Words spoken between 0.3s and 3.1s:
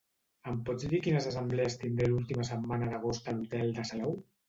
Em pots dir quines assemblees tindré l'última setmana